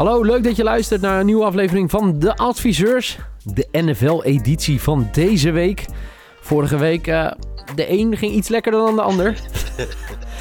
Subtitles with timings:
[0.00, 3.18] Hallo, leuk dat je luistert naar een nieuwe aflevering van De Adviseurs.
[3.44, 5.84] De NFL-editie van deze week.
[6.40, 7.30] Vorige week, uh,
[7.74, 9.34] de een ging iets lekkerder dan de ander.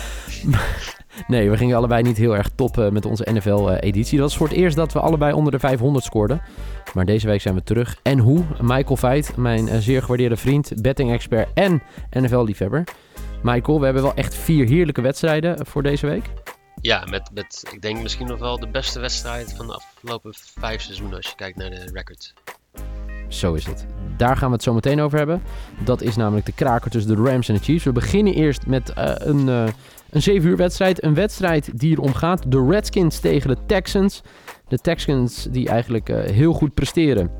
[1.27, 4.17] nee, we gingen allebei niet heel erg top uh, met onze NFL-editie.
[4.17, 6.41] Dat was voor het eerst dat we allebei onder de 500 scoorden.
[6.93, 7.99] Maar deze week zijn we terug.
[8.03, 8.43] En hoe?
[8.61, 12.83] Michael Veit, mijn uh, zeer gewaardeerde vriend, betting-expert en NFL-liefhebber.
[13.43, 16.29] Michael, we hebben wel echt vier heerlijke wedstrijden voor deze week.
[16.81, 20.81] Ja, met, met ik denk misschien nog wel de beste wedstrijd van de afgelopen vijf
[20.81, 22.33] seizoenen als je kijkt naar de record.
[23.27, 23.85] Zo is het.
[24.17, 25.41] Daar gaan we het zo meteen over hebben.
[25.83, 27.83] Dat is namelijk de kraker tussen de Rams en de Chiefs.
[27.83, 29.67] We beginnen eerst met uh, een, uh,
[30.09, 31.03] een 7 uur wedstrijd.
[31.03, 32.51] Een wedstrijd die erom gaat.
[32.51, 34.21] De Redskins tegen de Texans.
[34.67, 37.31] De Texans die eigenlijk uh, heel goed presteren.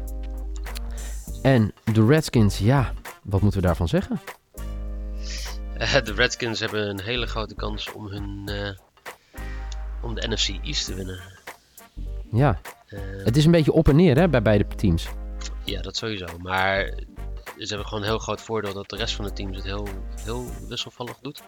[1.42, 4.20] En de Redskins, ja, wat moeten we daarvan zeggen?
[6.04, 8.50] de Redskins hebben een hele grote kans om hun
[10.02, 11.20] om de NFC East te winnen.
[12.32, 15.08] Ja, uh, het is een beetje op en neer hè, bij beide teams.
[15.64, 16.26] Ja, dat sowieso.
[16.38, 16.86] Maar
[17.58, 19.88] ze hebben gewoon een heel groot voordeel dat de rest van de teams het heel,
[20.16, 21.44] heel wisselvallig doet.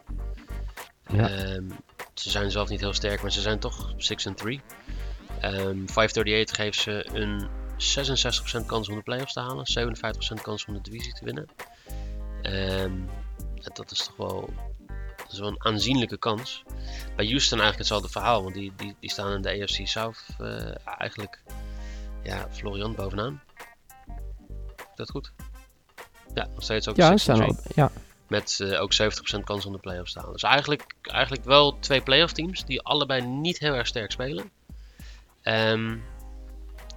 [1.12, 1.54] Ja.
[1.56, 1.72] Um,
[2.14, 4.62] ze zijn zelf niet heel sterk, maar ze zijn toch 6 en 3.
[5.44, 7.48] Um, 538 geeft ze een
[8.64, 9.66] 66% kans om de playoffs te halen,
[10.40, 11.48] 57% kans om de divisie te winnen.
[12.82, 13.10] Um,
[13.74, 14.54] dat is toch wel
[15.32, 16.64] dat is wel een aanzienlijke kans.
[17.16, 20.72] Bij Houston eigenlijk hetzelfde verhaal, want die, die, die staan in de AFC South uh,
[20.98, 21.42] eigenlijk
[22.24, 23.42] ja, Florian bovenaan.
[24.78, 25.32] Is dat goed?
[26.34, 27.92] Ja, nog steeds ook ja, staan op, ja.
[28.28, 30.34] Met uh, ook 70% kans om de playoffs te halen.
[30.34, 34.52] Dus eigenlijk, eigenlijk wel twee playoff teams die allebei niet heel erg sterk spelen.
[35.44, 36.04] Um,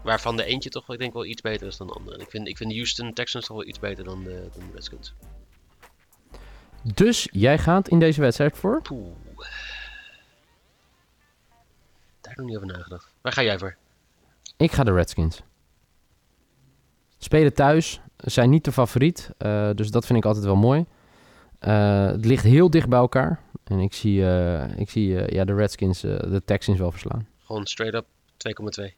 [0.02, 2.18] waarvan de eentje toch, ik denk wel iets beter is dan de andere.
[2.18, 5.14] Ik vind, ik vind Houston Texans toch wel iets beter dan de, dan de Redskins.
[6.84, 8.82] Dus jij gaat in deze wedstrijd voor?
[8.82, 9.06] Poeh.
[12.20, 13.12] Daar heb ik niet over nagedacht.
[13.20, 13.76] Waar ga jij voor?
[14.56, 15.42] Ik ga de Redskins.
[17.18, 19.30] Spelen thuis, zijn niet de favoriet.
[19.38, 20.84] Uh, dus dat vind ik altijd wel mooi.
[21.60, 23.40] Uh, het ligt heel dicht bij elkaar.
[23.64, 27.28] En ik zie, uh, ik zie ja, de Redskins de Texans wel verslaan.
[27.44, 28.06] Gewoon straight up
[28.88, 28.94] 2,2.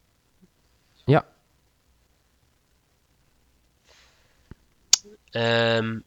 [1.05, 1.27] Ja.
[5.31, 6.05] Um,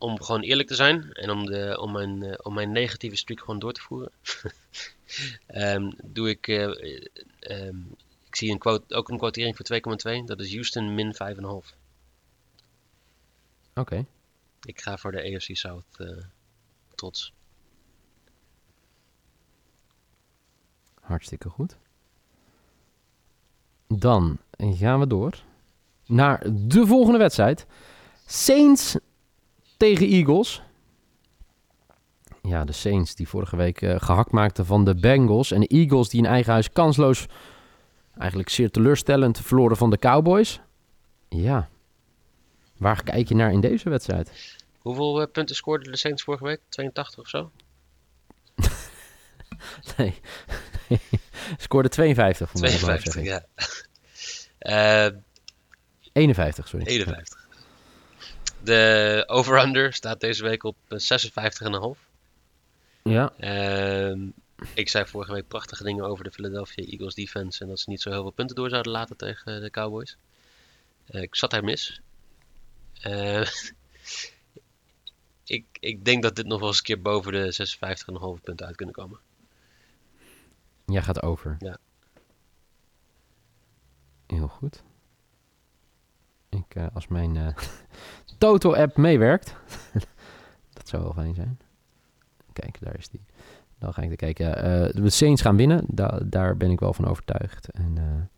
[0.00, 3.40] om gewoon eerlijk te zijn en om, de, om, mijn, uh, om mijn negatieve streak
[3.40, 4.10] gewoon door te voeren,
[5.54, 6.62] um, doe ik, uh,
[7.40, 7.96] um,
[8.26, 9.80] ik zie een quote, ook een quotering voor
[10.20, 11.40] 2,2, dat is Houston min 5,5.
[11.40, 11.64] Oké.
[13.74, 14.06] Okay.
[14.62, 16.16] Ik ga voor de AFC South uh,
[16.94, 17.32] trots.
[21.00, 21.76] Hartstikke goed.
[23.86, 25.42] Dan gaan we door
[26.06, 27.66] naar de volgende wedstrijd.
[28.26, 28.96] Saints
[29.80, 30.62] tegen Eagles.
[32.42, 35.50] Ja, de Saints die vorige week uh, gehakt maakten van de Bengals.
[35.50, 37.26] En de Eagles die in eigen huis kansloos,
[38.18, 40.60] eigenlijk zeer teleurstellend, verloren van de Cowboys.
[41.28, 41.68] Ja,
[42.76, 44.58] waar kijk je naar in deze wedstrijd?
[44.78, 46.60] Hoeveel uh, punten scoorden de Saints vorige week?
[46.68, 47.50] 82 of zo?
[49.96, 50.14] nee,
[51.58, 53.44] scoorde 52 voor 52, ja.
[54.60, 55.08] Uh,
[56.12, 56.86] 51, sorry.
[56.86, 57.39] 51.
[58.62, 60.76] De over-under staat deze week op
[61.96, 62.00] 56,5.
[63.02, 63.32] Ja.
[63.40, 64.28] Uh,
[64.74, 67.62] ik zei vorige week prachtige dingen over de Philadelphia Eagles defense.
[67.62, 70.16] En dat ze niet zo heel veel punten door zouden laten tegen de Cowboys.
[71.10, 72.00] Uh, ik zat daar mis.
[73.06, 73.46] Uh,
[75.44, 77.68] ik, ik denk dat dit nog wel eens een keer boven de
[78.38, 79.18] 56,5 punten uit kunnen komen.
[80.86, 81.56] Jij gaat over.
[81.58, 81.78] Ja.
[84.26, 84.82] Heel goed.
[86.50, 87.48] Ik, uh, als mijn uh,
[88.38, 89.54] Toto-app meewerkt.
[90.72, 91.58] dat zou wel fijn zijn.
[92.52, 93.24] Kijk, daar is die.
[93.78, 94.46] Dan ga ik er kijken.
[94.46, 95.84] Uh, de Saints gaan winnen.
[95.86, 97.68] Da daar ben ik wel van overtuigd.
[97.70, 98.28] En,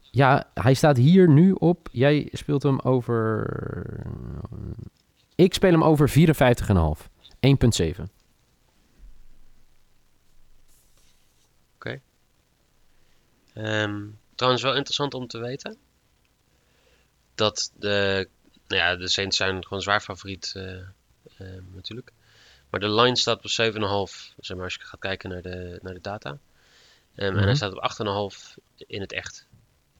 [0.00, 1.88] ja, hij staat hier nu op.
[1.92, 4.06] Jij speelt hem over...
[5.34, 6.14] Ik speel hem over 54,5.
[8.00, 8.02] 1,7.
[11.74, 12.00] Oké.
[13.54, 15.78] Um, trouwens wel interessant om te weten
[17.34, 18.28] dat de,
[18.66, 20.72] nou ja, de Saints zijn gewoon zwaar favoriet uh,
[21.38, 22.12] uh, natuurlijk.
[22.70, 23.72] Maar de line staat op
[24.10, 26.30] 7,5, zeg maar, als je gaat kijken naar de, naar de data.
[26.30, 26.38] Um,
[27.14, 27.26] mm-hmm.
[27.26, 27.54] En hij mhm.
[27.54, 29.46] staat op 8,5 in het echt.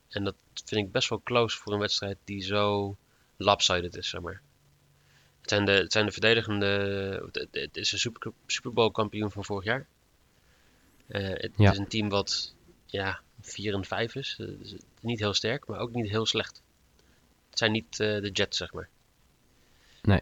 [0.09, 0.35] En dat
[0.65, 2.97] vind ik best wel close voor een wedstrijd die zo
[3.37, 4.41] lopsided is, zeg maar.
[5.41, 7.31] Het zijn de, het zijn de verdedigende.
[7.51, 9.87] Het is een Super, Super Bowl kampioen van vorig jaar.
[11.09, 11.71] Uh, het ja.
[11.71, 12.55] is een team wat
[12.87, 14.39] ja, 4 en 5 is.
[14.61, 14.75] is.
[15.01, 16.63] Niet heel sterk, maar ook niet heel slecht.
[17.53, 18.89] Het zijn niet uh, de Jets, zeg maar.
[20.03, 20.21] Nee.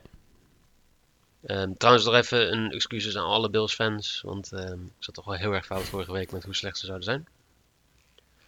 [1.42, 4.20] Um, trouwens, nog even een excuses aan alle Bills fans.
[4.24, 6.86] Want um, ik zat toch wel heel erg fout vorige week met hoe slecht ze
[6.86, 7.28] zouden zijn.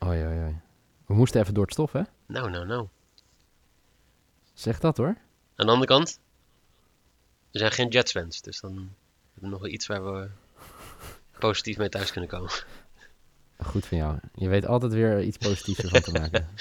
[0.04, 0.60] Oei, oei, oei.
[1.06, 2.02] We moesten even door het stof, hè?
[2.26, 2.88] Nou, nou, nou.
[4.54, 5.16] Zeg dat hoor.
[5.54, 6.18] Aan de andere kant,
[7.50, 8.94] we zijn geen Jets fans, dus dan hebben
[9.34, 10.28] we nog wel iets waar we
[11.38, 12.50] positief mee thuis kunnen komen.
[13.58, 14.18] Goed van jou.
[14.34, 16.48] Je weet altijd weer iets positiefs ervan te maken.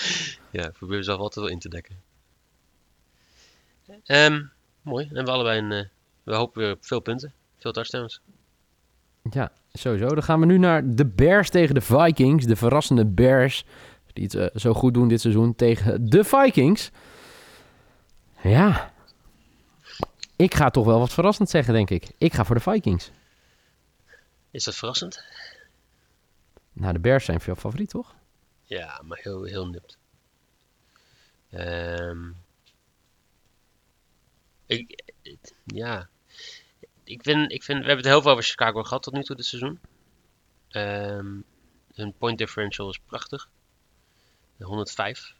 [0.51, 2.01] Ja, ik probeer mezelf altijd wel in te dekken.
[4.03, 4.43] Ehm,
[4.81, 5.09] mooi.
[5.13, 5.85] En we allebei een, eh,
[6.23, 7.33] we hopen weer op veel punten.
[7.57, 8.21] Veel touchdowns.
[9.31, 10.07] Ja, sowieso.
[10.07, 12.45] Dan gaan we nu naar de Bears tegen de Vikings.
[12.45, 13.65] De verrassende Bears,
[14.13, 16.91] die het eh, zo goed doen dit seizoen, tegen de Vikings.
[18.43, 18.93] Ja.
[20.35, 22.11] Ik ga toch wel wat verrassend zeggen, denk ik.
[22.17, 23.11] Ik ga voor de Vikings.
[24.51, 25.23] Is dat verrassend?
[26.73, 28.15] Nou, de Bears zijn veel favoriet, toch?
[28.63, 29.97] Ja, maar heel, heel nipt.
[31.49, 32.29] Ehm
[34.71, 36.09] ik, het- ja.
[37.03, 39.35] Ik vind, ik vind, we hebben het heel veel over Chicago gehad tot nu toe
[39.35, 39.79] dit seizoen.
[40.69, 41.39] Ehm
[41.93, 43.49] hun point differential is prachtig.
[44.59, 45.33] 105.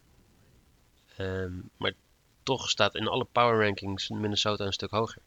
[1.17, 1.93] Ehm, maar
[2.43, 5.21] toch staat in alle power rankings Minnesota een stuk hoger.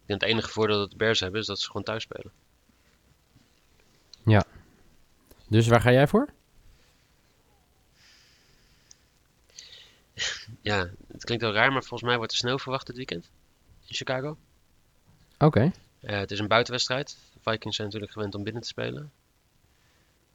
[0.00, 2.32] Ik denk het enige voordeel dat de Bears hebben is dat ze gewoon thuis spelen.
[5.48, 6.28] Dus waar ga jij voor?
[10.62, 10.88] Ja,
[11.18, 13.30] het klinkt wel raar, maar volgens mij wordt er sneeuw verwacht dit weekend
[13.86, 14.36] in Chicago.
[15.38, 15.72] Oké.
[16.00, 17.16] Eh, het is een buitenwedstrijd.
[17.32, 19.12] De Vikings zijn natuurlijk gewend om binnen te spelen.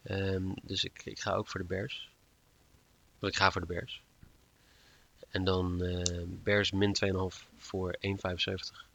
[0.03, 2.11] Ehm, dus ik, ik ga ook voor de Bears.
[3.19, 4.03] Ik ga voor de Bears.
[5.29, 8.85] En dan eh, Bears min 2,5 voor 1,75.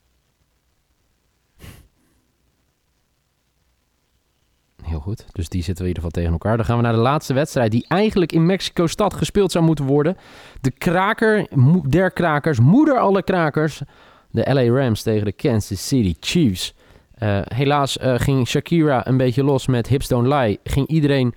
[4.89, 5.25] Heel goed.
[5.33, 6.57] Dus die zitten we in ieder geval tegen elkaar.
[6.57, 10.17] Dan gaan we naar de laatste wedstrijd die eigenlijk in Mexico-stad gespeeld zou moeten worden.
[10.61, 11.47] De kraker
[11.89, 13.83] der krakers, moeder alle krakers.
[14.31, 16.75] De LA Rams tegen de Kansas City Chiefs.
[17.19, 20.59] Eh, helaas eh, ging Shakira een beetje los met Hips Don't Lie.
[20.65, 21.35] Ging iedereen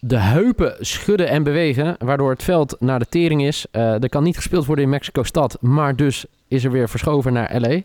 [0.00, 3.66] de heupen schudden en bewegen, waardoor het veld naar de tering is.
[3.70, 7.60] Eh, er kan niet gespeeld worden in Mexico-stad, maar dus is er weer verschoven naar
[7.60, 7.80] LA.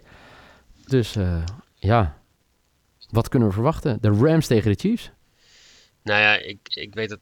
[0.86, 1.18] Dus
[1.76, 2.16] ja,
[3.10, 3.98] wat kunnen we verwachten?
[4.02, 5.12] De Rams tegen de Chiefs?
[6.02, 7.20] Nou ja, ik, ik weet het.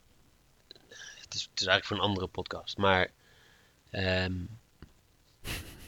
[1.21, 2.77] Het is, het is eigenlijk voor een andere podcast.
[2.77, 3.11] Maar
[3.89, 4.33] ehm,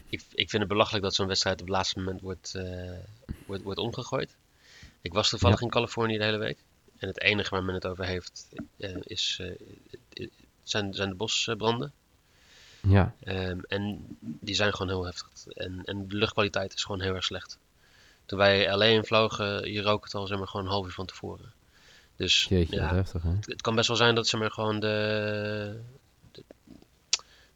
[0.09, 2.97] ik, ik vind het belachelijk dat zo'n wedstrijd op het laatste moment wordt, eh,
[3.45, 4.35] wordt, wordt omgegooid.
[5.01, 6.57] Ik was toevallig in Californië de hele week.
[6.97, 8.47] En het enige waar men het over heeft
[8.77, 10.27] eh, is, eh,
[10.63, 11.93] zijn, zijn de bosbranden.
[12.81, 15.47] Ja, Ehm, en die zijn gewoon heel heftig.
[15.47, 17.57] En, en de luchtkwaliteit is gewoon heel erg slecht.
[18.27, 21.06] Toen wij LA invlogen, je rook het al zeg maar, gewoon een half uur van
[21.06, 21.53] tevoren.
[22.15, 23.29] Dus jeetje, ja, heftig hè?
[23.29, 25.79] het, het kan best wel zijn dat ze maar gewoon de,
[26.31, 26.44] de-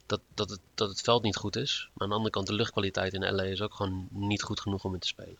[0.06, 1.88] dat, dat, het, dat het veld niet goed is.
[1.92, 4.84] Maar aan de andere kant, de luchtkwaliteit in LA is ook gewoon niet goed genoeg
[4.84, 5.38] om in te spelen.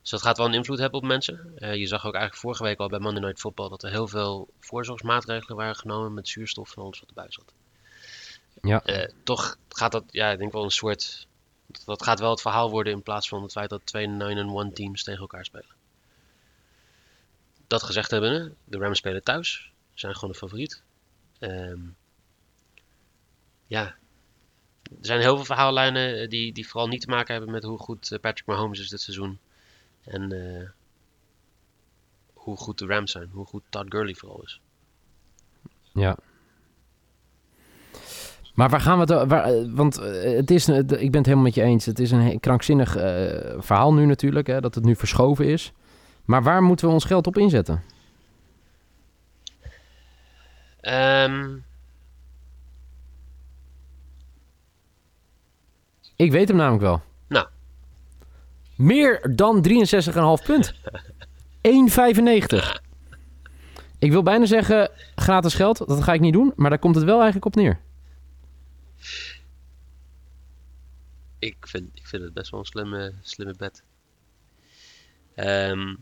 [0.00, 1.52] Dus dat gaat wel een invloed hebben op mensen.
[1.56, 4.08] Eh, je zag ook eigenlijk vorige week al bij Monday Night Football dat er heel
[4.08, 7.52] veel voorzorgsmaatregelen waren genomen met zuurstof en alles wat erbij zat.
[8.62, 8.82] Ja.
[8.84, 11.26] Eh, toch gaat dat, ja, ik denk wel een soort.
[11.68, 15.02] Dat gaat wel het verhaal worden in plaats van het feit dat twee 9-1 teams
[15.02, 15.76] tegen elkaar spelen.
[17.66, 19.72] Dat gezegd hebben, de Rams spelen thuis.
[19.94, 20.82] Zijn gewoon de favoriet.
[21.38, 21.80] Ehm,
[23.66, 23.96] ja.
[24.82, 27.78] Er zijn heel veel verhaallijnen eh, die, die vooral niet te maken hebben met hoe
[27.78, 29.38] goed eh, Patrick Mahomes is dit seizoen.
[30.04, 30.68] En eh,
[32.32, 33.28] hoe goed de Rams zijn.
[33.32, 34.60] Hoe goed Todd Gurley vooral is.
[35.92, 36.16] Ja.
[38.58, 39.28] Maar waar gaan we het...
[39.28, 41.86] Waar, eh, want eh, het is, ik ben het helemaal met je eens.
[41.86, 43.04] Het is een krankzinnig eh,
[43.58, 44.46] verhaal nu natuurlijk.
[44.46, 45.72] Hè, dat het nu verschoven is.
[46.24, 47.82] Maar waar moeten we ons geld op inzetten?
[50.80, 51.46] Ehm,
[56.16, 57.00] Ik weet hem namelijk wel.
[57.26, 57.46] Nou.
[58.74, 60.74] Meer dan 63,5 punt.
[61.62, 62.82] 1,95.
[63.98, 65.78] Ik wil bijna zeggen gratis geld.
[65.86, 66.52] Dat ga ik niet doen.
[66.56, 67.80] Maar daar komt het wel eigenlijk op neer.
[71.38, 73.82] Ik, vind, ik vind het best wel een slimme, slimme bet.
[75.34, 75.94] Ehm,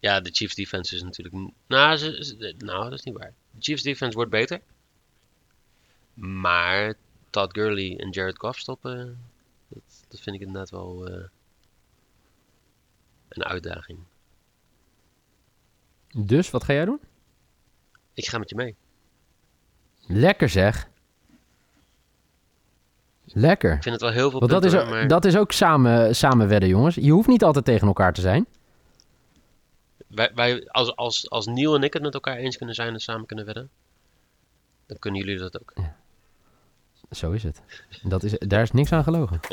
[0.00, 1.52] ja, de Chiefs defense is natuurlijk...
[1.66, 3.32] Nou, ze, ze- nou, dat is niet waar.
[3.50, 4.60] De Chiefs defense wordt beter.
[6.14, 6.94] Maar
[7.30, 9.18] Todd Gurley en Jared Goff stoppen...
[9.68, 11.24] Dat, dat vind ik inderdaad wel eh,
[13.28, 13.98] een uitdaging.
[16.14, 17.00] Dus, wat ga jij doen?
[18.14, 18.76] Ik ga met je mee.
[20.06, 20.90] Lekker zeg.
[23.34, 23.72] Lekker.
[23.74, 26.16] Ik vind het wel heel veel Want dat is, ook- maar dat is ook samen,
[26.16, 26.94] samen wedden, jongens.
[26.94, 28.46] Je hoeft niet altijd tegen elkaar te zijn.
[30.06, 33.00] wij, wij, als, als, als Neil en ik het met elkaar eens kunnen zijn en
[33.00, 33.70] samen kunnen wedden,
[34.86, 35.72] dan kunnen jullie dat ook.
[37.10, 37.62] Zo is het.
[38.02, 39.40] Dat is, daar is niks aan gelogen.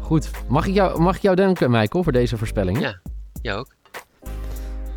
[0.00, 0.30] Goed.
[0.48, 2.80] Mag ik jou, mag ik jou danken, Michael, voor deze voorspelling?
[2.80, 3.00] Ja,
[3.42, 3.74] jij ook.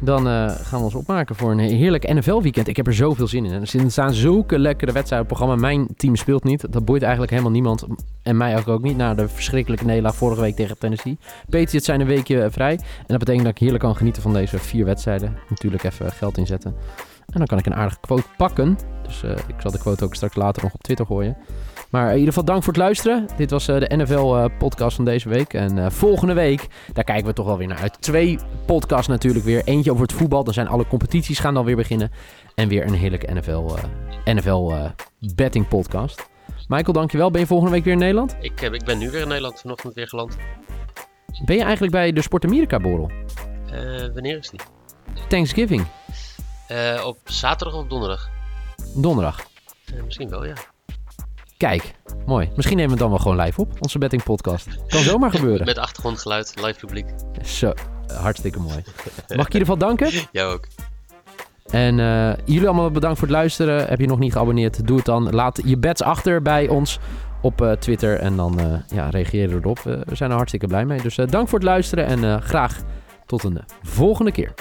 [0.01, 2.68] Dan eh, gaan we ons opmaken voor een heerlijk NFL-weekend.
[2.68, 3.51] Ik heb er zoveel zin in.
[3.51, 5.68] Er staan zulke lekkere wedstrijden op het programma.
[5.68, 6.72] Mijn team speelt niet.
[6.72, 7.86] Dat boeit eigenlijk helemaal niemand.
[8.24, 8.98] En mij ook, ook niet.
[8.98, 11.18] Na de verschrikkelijke nederlaag vorige week tegen Tennessee.
[11.50, 12.74] Patriots zijn een weekje eh, vrij.
[12.74, 15.38] En dat betekent dat ik heerlijk kan genieten van deze vier wedstrijden.
[15.50, 16.75] Natuurlijk even geld inzetten.
[17.27, 18.77] En dan kan ik een aardige quote pakken.
[19.04, 21.38] Dus eh, ik zal de quote ook straks later nog op Twitter gooien.
[21.89, 23.27] Maar in ieder geval dank voor het luisteren.
[23.38, 25.53] Dit was uh, de NFL-podcast van deze week.
[25.53, 28.01] En uh, volgende week, daar kijken we toch wel weer naar uit.
[28.01, 29.62] Twee podcasts natuurlijk weer.
[29.65, 30.44] Eentje over het voetbal.
[30.44, 32.12] Dan zijn alle competities gaan dan weer beginnen.
[32.56, 33.75] En weer een heerlijke NFL,
[34.25, 34.74] uh, NFL
[35.36, 36.29] betting podcast.
[36.67, 37.32] Michael, dankjewel.
[37.32, 38.36] Ben je volgende week weer in Nederland?
[38.39, 39.60] Ik, ik ben nu weer in Nederland.
[39.60, 40.38] Vanochtend weer geland.
[41.46, 43.12] Ben je eigenlijk bij de Sport Amerika borrel?
[44.13, 44.60] wanneer is die?
[45.27, 45.88] Thanksgiving.
[47.03, 48.29] op zaterdag of donderdag?
[48.96, 49.48] Donderdag.
[50.06, 50.53] misschien wel, ja.
[51.58, 51.94] Kijk,
[52.26, 52.50] mooi.
[52.56, 54.68] Misschien nemen we het dan wel gewoon live op, onze betting podcast.
[54.88, 55.66] Kan zomaar gebeuren.
[55.66, 57.06] Met achtergrondgeluid, live publiek.
[57.44, 57.74] Zo,
[58.14, 58.84] hartstikke mooi.
[59.36, 60.10] Mag ik je ieder geval danken?
[60.32, 60.68] Jou ook.
[61.70, 63.88] En uh, jullie allemaal bedankt voor het luisteren.
[63.88, 65.30] Heb je nog niet geabonneerd, doe het dan.
[65.30, 67.00] Laat je bets achter bij ons
[67.42, 69.80] op uh, Twitter en dan uh, ja, reageer erop.
[69.80, 71.02] we zijn er hartstikke blij mee.
[71.02, 72.82] Dus dank voor het luisteren en graag
[73.26, 74.54] tot een volgende keer.